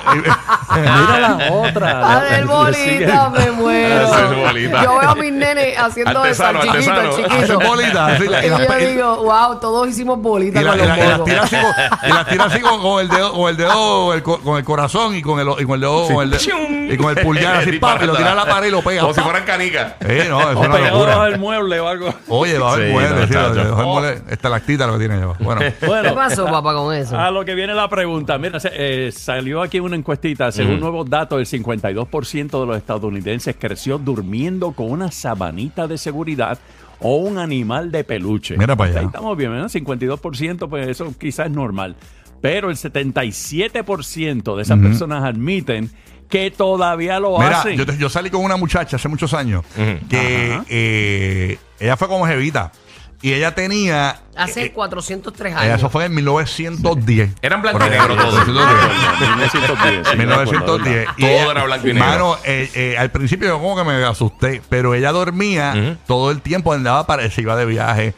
Mira 0.76 1.20
la 1.20 1.52
otra. 1.52 1.90
A 1.90 2.00
la- 2.00 2.16
hacer 2.18 2.40
le 2.40 2.46
bolita, 2.46 2.78
siguen. 2.84 3.32
me 3.32 3.50
muero. 3.52 4.14
Hacer 4.14 4.36
bolita. 4.36 4.82
Yo 4.84 4.98
veo 4.98 5.10
a 5.10 5.14
mis 5.14 5.32
nenes 5.32 5.78
haciendo 5.78 6.24
eso, 6.24 6.44
Artesano, 6.46 6.62
el 6.62 6.70
chiquito, 6.70 6.92
el 6.92 6.98
artesano. 6.98 7.16
chiquito. 7.28 7.42
Hacer 7.54 7.68
bolitas, 7.68 8.12
así, 8.12 8.28
la- 8.28 8.42
Y 8.42 8.46
y 8.46 8.50
las 8.50 8.68
yo 8.68 8.76
digo, 8.88 9.16
wow, 9.24 9.60
todos 9.60 9.88
hicimos 9.88 10.18
Y, 10.18 10.22
bolitas 10.22 10.62
la- 10.62 10.70
con 10.70 10.78
y 10.78 10.82
los 10.86 10.88
la- 10.88 11.04
y 11.04 11.08
las 11.08 11.24
tira 11.24 11.42
así, 11.42 11.56
con, 11.56 12.08
y 12.08 12.12
las 12.12 12.26
tira 12.28 12.44
así 12.44 12.60
con, 12.60 12.80
con 12.82 13.00
el 13.00 13.08
dedo, 13.08 13.32
con 13.32 13.50
el 13.50 13.56
dedo, 13.56 14.14
el 14.14 14.22
co- 14.22 14.40
con 14.40 14.56
el 14.58 14.64
corazón 14.64 15.14
y 15.16 15.22
con 15.22 15.38
el, 15.40 15.48
y 15.58 15.64
con 15.64 15.74
el 15.74 15.80
dedo, 15.80 16.06
con 16.08 16.22
el 16.24 16.30
dedo- 16.30 16.92
y 16.92 16.96
con 16.96 17.16
el 17.16 17.24
pulgar 17.24 17.56
así, 17.62 17.72
pap, 17.78 18.02
y 18.02 18.06
lo 18.06 18.16
tira 18.16 18.32
a 18.32 18.34
la 18.34 18.46
pared 18.46 18.68
y 18.68 18.70
lo 18.70 18.82
pega. 18.82 19.02
Como 19.02 19.12
si 19.12 19.20
pap. 19.20 19.24
fueran 19.30 19.44
canicas. 19.70 20.28
No, 20.28 20.50
es 20.50 20.56
O 20.56 20.60
una 20.60 20.72
pegado 20.72 20.98
locura. 20.98 21.22
al 21.24 21.38
mueble 21.38 21.80
o 21.80 21.88
algo. 21.88 22.14
Oye, 22.28 22.58
va 22.58 22.70
a 22.70 22.72
haber 22.74 22.86
Sí, 22.88 22.92
muebles, 22.92 23.20
no, 23.20 23.26
sí, 23.26 23.32
chacho. 23.32 23.54
va 23.54 23.62
a 23.62 23.72
haber 23.74 23.86
muebles, 23.86 24.22
estalactita 24.30 24.86
lo 24.86 24.92
que 24.94 24.98
tiene 24.98 25.18
ya. 25.18 25.26
Bueno, 25.40 25.60
¿Qué 25.60 25.86
Bueno, 25.86 26.14
pasó, 26.14 26.44
papá, 26.46 26.74
con 26.74 26.94
eso? 26.94 27.18
a 27.18 27.30
lo 27.30 27.44
que 27.44 27.54
viene 27.54 27.74
la 27.74 27.88
pregunta. 27.88 28.38
Mira, 28.38 28.58
se- 28.60 28.70
eh, 28.72 29.12
salió 29.12 29.62
aquí 29.62 29.80
una 29.80 29.96
encuestita. 29.96 30.50
Según 30.52 30.80
nuevos 30.80 31.08
datos, 31.08 31.38
el 31.38 31.46
52% 31.46 32.60
de 32.60 32.66
los 32.66 32.76
estadounidenses 32.76 33.56
creció 33.58 33.98
durmiendo 33.98 34.72
con 34.72 34.90
una 34.90 35.10
sabanita 35.10 35.86
de 35.86 35.98
seguridad 35.98 36.58
o 37.00 37.16
un 37.16 37.38
animal 37.38 37.90
de 37.92 38.04
peluche. 38.04 38.56
Mira 38.56 38.74
para 38.74 38.90
allá. 38.90 39.00
Ahí 39.00 39.06
estamos 39.06 39.36
bien, 39.36 39.50
¿verdad? 39.52 39.68
52%, 39.68 40.68
pues 40.68 40.88
eso 40.88 41.12
quizás 41.18 41.46
es 41.46 41.52
normal. 41.52 41.94
Pero 42.40 42.70
el 42.70 42.76
77% 42.76 44.56
de 44.56 44.62
esas 44.62 44.78
personas 44.78 45.24
admiten 45.24 45.90
que 46.28 46.50
todavía 46.50 47.20
lo 47.20 47.38
mira, 47.38 47.60
hacen. 47.60 47.76
yo, 47.76 47.86
te- 47.86 47.96
yo 47.98 48.08
salí 48.08 48.30
con 48.30 48.42
una 48.44 48.56
muchacha 48.56 48.96
hace 48.96 49.08
muchos 49.08 49.32
años 49.34 49.64
que 50.10 50.60
eh, 50.68 51.58
ella 51.78 51.96
fue 51.96 52.08
como 52.08 52.26
jevita 52.26 52.72
y 53.22 53.32
ella 53.32 53.54
tenía. 53.54 54.20
Hace 54.36 54.64
eh, 54.66 54.72
403 54.72 55.52
eh, 55.52 55.56
años. 55.56 55.78
eso 55.78 55.88
fue 55.88 56.04
en 56.04 56.14
1910. 56.14 57.30
Eran 57.40 57.62
blanco 57.62 57.86
y 57.86 57.90
negro 57.90 58.14
todos. 58.16 58.46
1910. 58.46 59.28
1910. 59.36 60.08
sí, 60.08 60.16
me 60.16 60.22
acuerdo, 60.24 60.52
1910. 60.52 60.96
¿verdad? 60.96 61.14
Y 61.16 61.20
Todo 61.22 61.30
ella- 61.30 61.50
era 61.50 61.64
blanco 61.64 61.88
y 61.88 61.92
negro. 61.94 62.08
Mano, 62.08 62.36
eh, 62.44 62.70
eh, 62.74 62.98
al 62.98 63.10
principio 63.10 63.48
yo 63.48 63.58
como 63.58 63.74
que 63.76 63.84
me 63.84 64.04
asusté, 64.04 64.62
pero 64.68 64.94
ella 64.94 65.12
dormía 65.12 65.74
Ujú. 65.76 65.96
todo 66.06 66.30
el 66.30 66.42
tiempo, 66.42 66.72
andaba 66.74 67.06
para, 67.06 67.28
se 67.30 67.40
iba 67.40 67.56
de 67.56 67.64
viaje, 67.64 68.08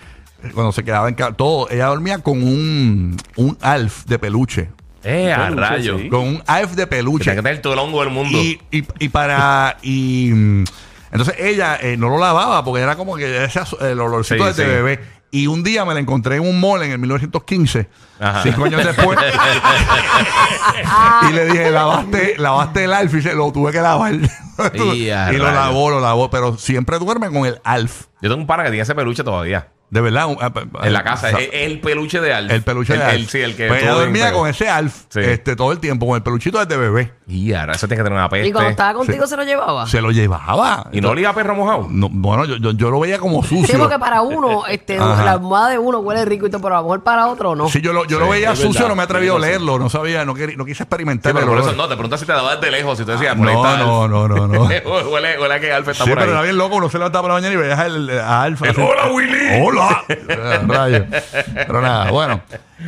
eh, 0.42 0.50
cuando 0.52 0.72
se 0.72 0.82
quedaba 0.82 1.08
en 1.08 1.14
casa, 1.14 1.32
todo. 1.32 1.70
Ella 1.70 1.86
dormía 1.86 2.18
con 2.18 2.42
un, 2.42 3.16
un 3.36 3.56
alf 3.60 4.04
de 4.06 4.18
peluche. 4.18 4.68
Eh, 5.04 5.32
a 5.32 5.44
Peluche, 5.48 5.60
rayo. 5.60 5.98
sí. 5.98 6.08
Con 6.08 6.20
un 6.20 6.42
alf 6.46 6.72
de 6.72 6.82
Que 6.82 6.86
peluche. 6.88 7.30
que 7.30 7.36
tener 7.36 7.62
todo 7.62 7.72
el 7.74 7.78
hongo 7.78 8.00
del 8.00 8.10
mundo. 8.10 8.36
Y, 8.36 8.60
y, 8.70 8.84
y 8.98 9.08
para. 9.08 9.76
Y, 9.82 10.30
mm, 10.34 10.64
entonces 11.12 11.36
ella 11.38 11.78
eh, 11.80 11.96
no 11.96 12.08
lo 12.08 12.18
lavaba 12.18 12.64
porque 12.64 12.82
era 12.82 12.96
como 12.96 13.16
que 13.16 13.44
ese 13.44 13.60
el 13.80 14.00
olorcito 14.00 14.44
Sí, 14.52 14.60
de 14.60 14.64
sí. 14.64 14.70
bebé. 14.70 15.00
Y 15.30 15.46
un 15.46 15.62
día 15.62 15.84
me 15.84 15.92
la 15.92 16.00
encontré 16.00 16.36
en 16.36 16.42
un 16.42 16.58
mall 16.58 16.82
en 16.82 16.90
el 16.92 16.98
1915, 16.98 17.86
Ajá. 18.18 18.42
cinco 18.42 18.64
años 18.64 18.82
después. 18.82 19.18
y 21.28 21.32
le 21.32 21.46
dije, 21.46 21.70
lavaste, 21.70 22.34
lavaste 22.38 22.84
el 22.84 22.92
alf 22.94 23.14
y 23.14 23.20
lo 23.34 23.52
tuve 23.52 23.72
que 23.72 23.80
lavar. 23.80 24.14
Y 24.74 25.10
a 25.10 25.26
lo 25.32 25.44
rayos. 25.44 25.54
lavó, 25.54 25.90
lo 25.90 26.00
lavó, 26.00 26.30
pero 26.30 26.56
siempre 26.56 26.98
duerme 26.98 27.30
con 27.30 27.44
el 27.46 27.60
alf. 27.64 28.06
Yo 28.22 28.28
tengo 28.30 28.36
un 28.40 28.46
pana 28.46 28.64
que 28.64 28.70
tiene 28.70 28.82
ese 28.82 28.94
peluche 28.94 29.22
todavía. 29.22 29.68
De 29.90 30.00
verdad. 30.02 30.26
un- 30.26 30.36
En 30.82 30.92
la 30.92 31.02
casa. 31.02 31.28
o 31.28 31.30
sea, 31.30 31.38
Es 31.40 31.48
el 31.52 31.80
peluche 31.80 32.20
de 32.20 32.34
Alf. 32.34 32.50
el 32.52 32.62
peluche 32.62 32.92
el, 32.92 32.98
de 32.98 33.04
alf. 33.06 33.14
el- 33.14 33.28
sí, 33.28 33.40
el 33.40 33.56
que. 33.56 33.68
Pues 33.68 33.80
ella 33.82 33.90
todo 33.92 34.00
dormía 34.00 34.24
bien 34.26 34.34
con 34.38 34.48
ese 34.48 34.68
alf 34.68 34.94
Sí. 35.08 35.20
este, 35.20 35.56
todo 35.56 35.72
el 35.72 35.78
tiempo, 35.78 36.06
con 36.06 36.16
el 36.16 36.22
peluchito 36.22 36.58
desde 36.64 36.76
bebé. 36.80 37.12
Y 37.26 37.52
ahora 37.54 37.72
eso 37.74 37.86
tiene 37.88 38.00
que 38.00 38.04
tener 38.04 38.18
una 38.18 38.28
peste. 38.28 38.48
Y 38.48 38.52
cuando 38.52 38.70
estaba 38.70 38.94
contigo 38.94 39.26
se 39.26 39.36
lo 39.36 39.42
llevaba. 39.44 39.86
Se 39.86 40.00
lo 40.00 40.10
llevaba. 40.10 40.88
¿Y 40.92 41.00
no 41.00 41.10
olía 41.10 41.30
a 41.30 41.34
perro 41.34 41.54
mojado? 41.54 41.86
No, 41.90 42.08
bueno, 42.10 42.44
yo, 42.44 42.56
yo, 42.56 42.70
yo 42.72 42.90
lo 42.90 43.00
veía 43.00 43.18
como 43.18 43.42
sucio. 43.42 43.66
Sí, 43.66 43.76
porque 43.78 43.98
para 43.98 44.22
uno, 44.22 44.66
este, 44.68 44.98
Ajá. 44.98 45.24
la 45.24 45.32
almohada 45.32 45.70
de 45.70 45.78
uno 45.78 45.98
huele 46.00 46.24
rico 46.24 46.46
y 46.46 46.50
todo, 46.50 46.60
pero 46.62 46.74
a 46.76 46.78
lo 46.78 46.84
mejor 46.84 47.02
para 47.02 47.26
otro 47.28 47.54
no. 47.56 47.68
Sí, 47.68 47.80
yo 47.80 47.92
lo, 47.92 48.04
yo 48.06 48.18
lo 48.18 48.26
Sí, 48.26 48.30
veía 48.32 48.52
es 48.52 48.58
sucio, 48.58 48.72
verdad, 48.74 48.88
no 48.88 48.96
me 48.96 49.02
atreví 49.04 49.26
a 49.28 49.30
tienes 49.32 49.40
razón. 49.50 49.56
olerlo, 49.62 49.78
no 49.78 49.88
sabía, 49.90 50.24
no, 50.24 50.34
quería, 50.34 50.56
no 50.56 50.64
quise 50.64 50.76
Sí, 50.78 50.82
experimentar. 50.82 51.32
pero 51.32 51.44
el 51.44 51.48
por 51.50 51.58
olor. 51.58 51.68
eso 51.70 51.76
no, 51.76 51.88
te 51.88 51.94
preguntas 51.94 52.20
si 52.20 52.26
te 52.26 52.32
daba 52.32 52.56
desde 52.56 52.70
lejos. 52.70 52.98
Si 52.98 53.04
tú 53.04 53.10
decías, 53.12 53.34
por 53.36 53.48
ahí 53.48 53.54
no, 53.54 53.64
está 53.66 53.78
no, 53.84 54.02
Alf. 54.04 54.10
no, 54.12 54.28
no, 54.28 54.46
no. 54.48 54.62
huele, 55.10 55.38
huele 55.38 55.54
a 55.54 55.60
que 55.60 55.72
Alf 55.72 55.88
está 55.88 56.04
Sí, 56.04 56.10
por 56.10 56.18
pero 56.18 56.32
era 56.32 56.42
bien 56.42 56.56
loco, 56.58 56.76
uno 56.76 56.88
se 56.90 56.98
levantaba 56.98 57.22
por 57.22 57.30
la 57.30 57.34
mañana 57.36 57.54
y 57.54 57.56
veías 57.56 57.80
el, 57.86 58.10
a 58.20 58.42
Alfa. 58.42 58.64
El, 58.66 58.70
así. 58.72 58.80
"Hola, 58.80 59.12
Willy". 59.12 59.62
Rayos. 60.66 61.06
Pero 61.54 61.80
nada, 61.80 62.10
bueno. 62.10 62.40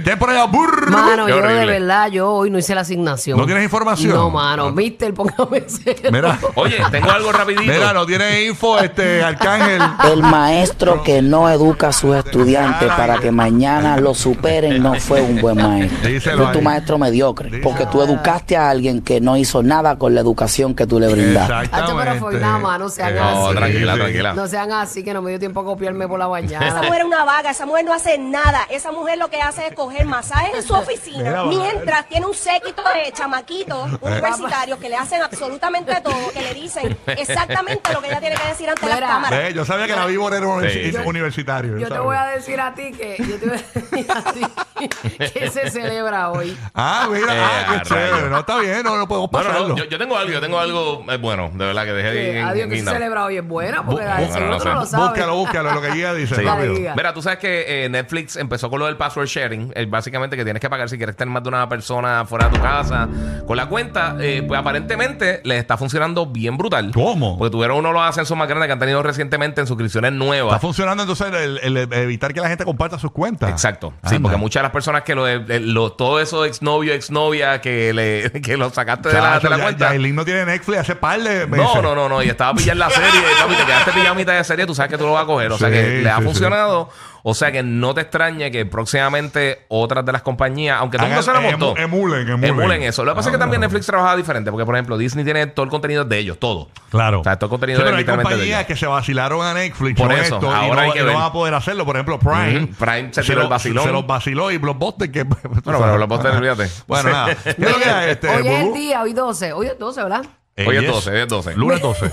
¿Qué 0.04 0.16
por 0.16 0.30
allá? 0.30 0.44
Burr. 0.44 0.88
Mano, 0.90 1.26
Qué 1.26 1.32
yo 1.32 1.42
de 1.42 1.66
verdad, 1.66 2.08
yo 2.10 2.30
hoy 2.30 2.50
no 2.50 2.58
hice 2.58 2.74
la 2.76 2.82
asignación. 2.82 3.36
¿No 3.38 3.44
tienes 3.44 3.64
información? 3.64 4.14
No, 4.14 4.30
mano. 4.30 4.66
Ah. 4.66 4.72
Mister, 4.72 5.12
póngame 5.12 5.64
cero. 5.66 6.10
Mira, 6.12 6.38
Oye, 6.54 6.78
tengo 6.92 7.10
algo 7.10 7.32
rapidito. 7.32 7.62
mira, 7.62 7.92
no 7.92 8.06
tiene 8.06 8.44
info, 8.44 8.78
este, 8.78 9.22
Arcángel. 9.22 9.82
El 10.12 10.22
maestro 10.22 11.02
que 11.02 11.22
no 11.22 11.50
educa 11.50 11.88
a 11.88 11.92
sus 11.92 12.14
estudiantes 12.16 12.88
para 12.92 13.18
que 13.18 13.32
mañana 13.32 13.96
lo 13.96 14.14
superen 14.14 14.80
no 14.82 14.94
fue 14.94 15.22
un 15.22 15.40
buen 15.40 15.56
maestro. 15.56 16.08
Díselo 16.08 16.44
Fue 16.44 16.52
tu 16.52 16.58
ahí. 16.58 16.64
maestro 16.64 16.98
mediocre. 16.98 17.50
Díselo. 17.50 17.64
Porque 17.68 17.86
tú 17.86 18.00
educaste 18.02 18.56
a 18.56 18.70
alguien 18.70 19.02
que 19.02 19.20
no 19.20 19.36
hizo 19.36 19.62
nada 19.62 19.96
con 19.98 20.14
la 20.14 20.20
educación 20.20 20.74
que 20.74 20.86
tú 20.86 21.00
le 21.00 21.08
brindaste. 21.08 21.52
Hacho, 21.76 21.96
pero 21.96 22.14
fue 22.16 22.34
nada 22.38 22.58
más, 22.58 22.78
no 22.78 22.88
sean 22.88 23.14
No, 23.16 23.46
así. 23.48 23.56
tranquila, 23.56 23.94
tranquila. 23.94 24.34
No 24.34 24.46
sean 24.46 24.70
así, 24.72 25.02
que 25.02 25.12
no 25.12 25.20
me 25.22 25.30
dio 25.30 25.38
tiempo 25.40 25.60
a 25.60 25.64
copiarme 25.64 26.06
por 26.06 26.18
la 26.18 26.26
Esa 26.26 26.30
mañana. 26.30 26.82
mujer 26.82 27.00
es 27.00 27.04
una 27.06 27.24
vaga, 27.24 27.50
esa 27.50 27.66
mujer 27.66 27.84
no 27.84 27.92
hace 27.92 28.18
nada. 28.18 28.60
Esa 28.70 28.92
mujer 28.92 29.18
lo 29.18 29.28
que 29.28 29.40
hace 29.40 29.66
es 29.66 29.74
coger 29.80 30.04
masajes 30.04 30.54
en 30.56 30.62
su 30.62 30.74
oficina, 30.74 31.44
mientras 31.44 32.06
tiene 32.06 32.26
un 32.26 32.34
séquito 32.34 32.82
de 32.82 33.10
chamaquitos 33.12 33.90
universitarios 34.02 34.78
que 34.78 34.88
le 34.90 34.96
hacen 34.96 35.22
absolutamente 35.22 35.98
todo, 36.02 36.30
que 36.34 36.42
le 36.42 36.52
dicen 36.52 36.98
exactamente 37.06 37.90
lo 37.92 38.02
que 38.02 38.08
ella 38.08 38.20
tiene 38.20 38.36
que 38.36 38.46
decir 38.48 38.68
ante 38.68 38.84
Mira. 38.84 39.00
las 39.00 39.10
cámaras. 39.10 39.38
Ve, 39.38 39.54
yo 39.54 39.64
sabía 39.64 39.86
que 39.86 39.96
la 39.96 40.04
víbora 40.06 40.36
era 40.36 40.46
un 40.48 40.68
Sí. 40.68 40.92
universitario. 41.06 41.78
Yo 41.78 41.88
te 41.88 41.98
voy 41.98 42.16
a 42.16 42.26
decir 42.26 42.60
a 42.60 42.74
ti 42.74 42.92
que. 42.92 43.16
Yo 43.18 43.38
te 43.38 43.46
voy 43.46 43.56
a 43.58 43.80
decir 43.80 44.06
a 44.12 44.32
ti 44.32 44.40
¿Qué 45.34 45.50
se 45.50 45.70
celebra 45.70 46.30
hoy? 46.30 46.56
Ah, 46.74 47.08
mira, 47.10 47.34
Eh, 47.34 47.40
ah, 47.40 47.66
qué 47.68 47.76
a 47.76 47.82
chévere. 47.82 48.10
rayos. 48.10 48.30
No 48.30 48.38
está 48.40 48.58
bien, 48.58 48.82
no, 48.82 48.96
no 48.96 49.06
podemos 49.08 49.30
No, 49.32 49.38
no, 49.38 49.44
pasarlo. 49.46 49.68
no, 49.68 49.76
yo, 49.76 49.84
yo 49.84 49.98
tengo 49.98 50.16
algo, 50.16 50.32
yo 50.32 50.40
tengo 50.40 50.58
algo 50.58 51.04
eh, 51.10 51.16
bueno, 51.18 51.50
de 51.52 51.64
verdad 51.66 51.84
que 51.84 51.92
dejé 51.92 52.10
de 52.10 52.38
Eh, 52.38 52.42
Adiós, 52.42 52.68
que 52.68 52.78
se 52.82 52.84
celebra 52.90 53.24
hoy 53.24 53.36
es 53.38 53.46
buena, 53.46 53.84
porque 53.84 54.02
Bu- 54.04 54.06
la- 54.06 54.18
bu- 54.18 54.22
el 54.26 54.32
seguro 54.32 54.50
no, 54.50 54.58
tú 54.58 54.68
lo 54.68 54.86
sabes. 54.86 55.08
Búscalo, 55.10 55.34
búscalo, 55.36 55.72
lo 55.74 55.80
que 55.82 55.88
ella 55.92 56.14
dice, 56.14 56.34
Sí. 56.36 56.42
rápido. 56.42 56.74
Diga. 56.74 56.94
Mira, 56.96 57.12
tú 57.14 57.22
sabes 57.22 57.38
que 57.38 57.84
eh, 57.84 57.88
Netflix 57.88 58.36
empezó 58.36 58.70
con 58.70 58.78
lo 58.78 58.86
del 58.86 58.96
password 58.96 59.26
sharing. 59.26 59.72
eh, 59.74 59.86
básicamente 59.86 60.36
que 60.36 60.44
tienes 60.44 60.60
que 60.60 60.70
pagar 60.70 60.88
si 60.88 60.96
quieres 60.96 61.16
tener 61.16 61.32
más 61.32 61.42
de 61.42 61.48
una 61.48 61.68
persona 61.68 62.24
fuera 62.26 62.48
de 62.48 62.56
tu 62.56 62.62
casa. 62.62 63.08
Con 63.46 63.56
la 63.56 63.66
cuenta, 63.66 64.16
eh, 64.20 64.42
pues 64.46 64.58
aparentemente 64.58 65.40
les 65.44 65.58
está 65.58 65.76
funcionando 65.76 66.26
bien 66.26 66.56
brutal. 66.56 66.90
¿Cómo? 66.94 67.38
Porque 67.38 67.50
tuvieron 67.52 67.78
uno 67.78 67.88
de 67.88 67.94
los 67.94 68.02
ascensos 68.02 68.36
más 68.36 68.48
grandes 68.48 68.66
que 68.68 68.72
han 68.72 68.78
tenido 68.78 69.02
recientemente 69.02 69.60
en 69.60 69.66
suscripciones 69.66 70.12
Está 70.12 70.24
nuevas. 70.24 70.60
funcionando 70.60 71.02
entonces 71.02 71.26
el, 71.32 71.58
el 71.62 71.92
evitar 71.92 72.32
que 72.32 72.40
la 72.40 72.48
gente 72.48 72.64
comparta 72.64 72.98
sus 72.98 73.10
cuentas. 73.12 73.50
Exacto. 73.50 73.92
Sí, 74.04 74.16
Anda. 74.16 74.20
porque 74.22 74.36
muchas 74.36 74.60
de 74.60 74.64
las 74.64 74.69
personas 74.70 75.02
que 75.02 75.14
lo, 75.14 75.26
lo- 75.28 75.92
todo 75.92 76.20
eso 76.20 76.44
exnovio, 76.44 76.92
exnovia 76.94 77.60
que 77.60 77.92
le 77.92 78.30
que 78.42 78.56
lo 78.56 78.70
sacaste 78.70 79.08
de 79.08 79.14
la, 79.20 79.38
de 79.38 79.48
la 79.50 79.56
ya- 79.56 79.62
cuenta. 79.62 79.88
Yailin 79.90 80.14
no 80.14 80.24
tiene 80.24 80.44
Netflix 80.46 80.78
hace 80.80 80.96
par 80.96 81.20
de 81.20 81.46
meses. 81.46 81.66
No, 81.74 81.82
no, 81.82 81.94
no, 81.94 82.08
no. 82.08 82.22
Y 82.22 82.28
estaba 82.28 82.50
a 82.50 82.54
pillar 82.54 82.76
la 82.76 82.90
serie. 82.90 83.08
papi, 83.40 83.54
te 83.54 83.64
quedaste 83.64 83.92
pillado 83.92 84.10
a 84.12 84.14
mitad 84.14 84.34
de 84.34 84.44
serie. 84.44 84.66
Tú 84.66 84.74
sabes 84.74 84.90
que 84.90 84.98
tú 84.98 85.04
lo 85.04 85.12
vas 85.12 85.24
a 85.24 85.26
coger. 85.26 85.52
O 85.52 85.58
sea 85.58 85.68
Sí, 85.68 85.74
que 85.74 85.82
le 86.02 86.10
ha 86.10 86.18
sí, 86.18 86.22
funcionado. 86.24 86.90
O 87.22 87.34
sea 87.34 87.52
que 87.52 87.62
no 87.62 87.94
te 87.94 88.02
extrañe 88.02 88.50
que 88.50 88.64
próximamente 88.66 89.64
otras 89.68 90.04
de 90.04 90.12
las 90.12 90.22
compañías, 90.22 90.78
aunque 90.80 90.96
todo 90.98 91.06
el 91.06 91.12
mundo 91.14 91.22
se 91.22 91.32
lo 91.32 91.42
montó, 91.42 91.74
emu- 91.74 91.82
emulen, 91.84 92.28
emulen. 92.28 92.44
emulen 92.50 92.82
eso. 92.82 93.04
Lo 93.04 93.12
que 93.12 93.16
pasa 93.16 93.28
es 93.28 93.32
que 93.32 93.36
Ah, 93.36 93.40
también 93.40 93.60
no. 93.60 93.66
Netflix 93.66 93.86
trabaja 93.86 94.16
diferente. 94.16 94.50
Porque, 94.50 94.64
por 94.66 94.74
ejemplo, 94.74 94.96
Disney 94.98 95.24
tiene 95.24 95.46
todo 95.48 95.64
el 95.64 95.70
contenido 95.70 96.04
de 96.04 96.18
ellos, 96.18 96.38
todo. 96.38 96.68
Claro. 96.90 97.20
O 97.20 97.24
sea, 97.24 97.36
todo 97.36 97.46
el 97.46 97.50
contenido 97.50 97.78
Sí, 97.78 97.82
de 97.84 97.86
pero 97.90 97.96
hay 97.98 98.04
de 98.04 98.10
compañías 98.12 98.46
ellos. 98.60 98.66
que 98.66 98.76
se 98.76 98.86
vacilaron 98.86 99.44
a 99.44 99.54
Netflix 99.54 99.98
Por 100.00 100.12
eso, 100.12 100.36
esto 100.36 100.46
y 100.46 100.48
ahora 100.54 100.74
no, 100.74 100.80
hay 100.80 100.92
que 100.92 101.00
y 101.00 101.04
no 101.04 101.14
van 101.14 101.22
a 101.24 101.32
poder 101.32 101.54
hacerlo. 101.54 101.84
Por 101.84 101.96
ejemplo, 101.96 102.18
Prime. 102.18 102.64
Ujú, 102.64 102.74
Prime 102.74 103.08
se 103.12 103.22
tiró 103.22 103.36
lo- 103.36 103.42
el 103.42 103.48
vacilón. 103.48 103.84
Se 103.84 103.92
los 103.92 104.06
vaciló 104.06 104.50
y 104.50 104.58
Blockbuster 104.58 105.10
que... 105.10 105.24
Bueno, 105.24 105.60
pero 105.64 105.98
los 105.98 106.08
postes, 106.08 106.32
olvídate. 106.34 106.68
Bueno, 106.86 107.10
nada. 107.10 107.34
¿Qué 107.44 107.50
es 107.50 107.58
lo 107.58 107.78
que 107.78 107.84
hay, 107.90 108.10
este, 108.10 108.28
hoy 108.28 108.46
es 108.48 108.66
el 108.66 108.72
día, 108.74 109.02
hoy 109.02 109.12
12. 109.12 109.52
Hoy 109.52 109.66
es 109.66 109.78
12, 109.78 110.02
¿verdad? 110.02 110.22
Eh, 110.60 110.66
Hoy 110.66 110.76
es 110.76 110.82
yes. 110.82 110.90
12, 110.92 111.10
hoy 111.10 111.18
es 111.20 111.28
12. 111.28 111.56
Lunes 111.56 111.80
12. 111.80 112.10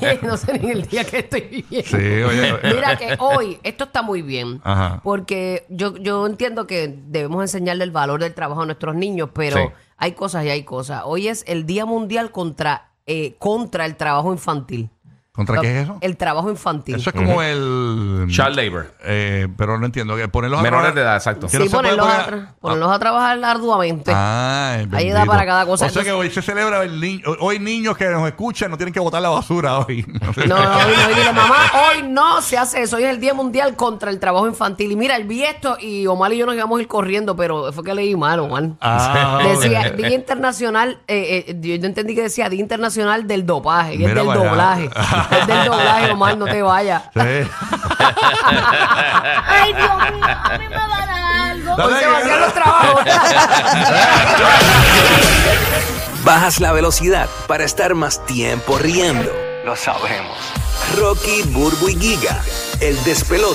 Oye, 0.00 0.18
no 0.22 0.36
sé 0.36 0.58
ni 0.58 0.70
el 0.70 0.82
día 0.86 1.04
que 1.04 1.18
estoy 1.18 1.40
viviendo. 1.42 1.88
Sí, 1.88 1.96
oye. 1.96 2.54
Mira 2.64 2.96
que 2.96 3.16
hoy, 3.18 3.58
esto 3.62 3.84
está 3.84 4.02
muy 4.02 4.22
bien. 4.22 4.60
Ajá. 4.64 5.00
Porque 5.02 5.66
yo, 5.68 5.96
yo 5.96 6.26
entiendo 6.26 6.66
que 6.66 6.94
debemos 7.06 7.42
enseñarle 7.42 7.84
el 7.84 7.90
valor 7.90 8.20
del 8.20 8.34
trabajo 8.34 8.62
a 8.62 8.66
nuestros 8.66 8.94
niños, 8.94 9.30
pero 9.34 9.56
Sí. 9.56 9.62
hay 9.96 10.12
cosas 10.12 10.44
y 10.44 10.50
hay 10.50 10.62
cosas. 10.64 11.02
Hoy 11.04 11.28
es 11.28 11.44
el 11.46 11.66
Día 11.66 11.84
Mundial 11.86 12.30
contra, 12.30 12.90
eh, 13.06 13.34
contra 13.38 13.84
el 13.86 13.96
trabajo 13.96 14.32
infantil. 14.32 14.90
¿Contra 15.46 15.60
qué 15.62 15.78
es 15.78 15.84
eso? 15.84 15.96
El 16.02 16.16
trabajo 16.16 16.50
infantil. 16.50 16.96
Eso 16.96 17.10
es 17.10 17.16
como 17.16 17.40
el... 17.42 18.26
Child 18.28 18.54
labor. 18.56 18.92
Eh, 19.04 19.48
pero 19.56 19.78
no 19.78 19.86
entiendo. 19.86 20.16
que 20.16 20.28
Ponerlos 20.28 20.60
a 20.60 20.62
Menores 20.62 20.92
trabajar- 20.92 20.94
de 20.94 21.00
edad, 21.02 21.16
exacto. 21.16 21.46
que 21.46 21.52
sí, 21.52 21.58
no 21.58 21.64
se 21.64 21.70
puede 21.70 21.82
ponerlos, 21.96 22.06
a, 22.06 22.26
poner- 22.26 22.40
tra- 22.44 22.54
ponerlos 22.60 22.92
a 22.92 22.98
trabajar 22.98 23.44
arduamente. 23.44 24.12
Ah, 24.14 24.72
Hay 24.74 24.86
bendito. 24.86 25.16
edad 25.16 25.26
para 25.26 25.46
cada 25.46 25.64
cosa. 25.66 25.86
O 25.86 25.88
sea 25.90 26.02
que 26.04 26.12
hoy 26.12 26.30
se 26.30 26.42
celebra 26.42 26.82
el 26.82 27.00
niño. 27.00 27.22
Hoy 27.40 27.58
niños 27.58 27.96
que 27.96 28.06
nos 28.08 28.26
escuchan 28.28 28.70
no 28.70 28.76
tienen 28.76 28.92
que 28.92 29.00
botar 29.00 29.22
la 29.22 29.30
basura 29.30 29.78
hoy. 29.78 30.04
No, 30.20 30.56
no, 30.56 30.56
hoy 30.56 30.94
no. 30.96 31.08
Dile, 31.16 31.32
mamá, 31.32 31.56
hoy 31.90 32.02
no 32.08 32.40
se 32.42 32.56
hace 32.58 32.82
eso. 32.82 32.96
Hoy 32.96 33.04
es 33.04 33.10
el 33.10 33.20
Día 33.20 33.34
Mundial 33.34 33.76
contra 33.76 34.10
el 34.10 34.18
Trabajo 34.20 34.46
Infantil. 34.46 34.92
Y 34.92 34.96
mira, 34.96 35.18
vi 35.20 35.44
esto 35.44 35.76
y 35.80 36.06
Omar 36.06 36.32
y 36.32 36.38
yo 36.38 36.46
nos 36.46 36.54
íbamos 36.54 36.78
a 36.78 36.82
ir 36.82 36.88
corriendo, 36.88 37.34
pero 37.36 37.72
fue 37.72 37.82
que 37.84 37.94
leí 37.94 38.14
mal, 38.16 38.40
Omar. 38.40 38.70
Ah, 38.80 39.40
Decía. 39.44 39.90
Día 39.90 40.14
Internacional, 40.14 41.00
eh, 41.08 41.44
eh, 41.48 41.56
yo 41.60 41.86
entendí 41.86 42.14
que 42.14 42.22
decía 42.22 42.48
Día 42.48 42.60
Internacional 42.60 43.26
del 43.26 43.46
Dopaje, 43.46 43.94
y 43.96 44.04
es 44.04 44.08
Mira 44.08 44.14
del 44.22 44.26
para 44.26 44.40
allá. 44.40 44.50
doblaje. 44.50 44.90
es 45.38 45.46
del 45.46 45.64
doblaje, 45.64 46.10
Omar, 46.12 46.36
no 46.36 46.46
te 46.46 46.62
vayas. 46.62 47.02
Sí. 47.14 47.20
Ay, 49.46 49.72
Dios 49.74 49.90
mío, 50.12 50.24
a 50.24 50.58
mí 50.58 50.68
me 50.68 50.76
va 50.76 50.84
a 50.84 50.88
dar 50.88 51.08
algo. 51.50 51.74
Hoy 51.74 51.92
Dale, 51.92 52.00
se 52.00 52.06
vacían 52.06 52.40
los 52.40 52.54
trabajos. 52.54 53.04
Bajas 56.24 56.60
la 56.60 56.72
velocidad 56.72 57.28
para 57.46 57.64
estar 57.64 57.94
más 57.94 58.24
tiempo 58.26 58.78
riendo. 58.78 59.32
Lo 59.64 59.76
sabemos. 59.76 60.36
Rocky, 60.98 61.42
Burbu 61.44 61.88
y 61.88 61.96
Giga, 61.96 62.42
el 62.80 63.02
despelote. 63.04 63.48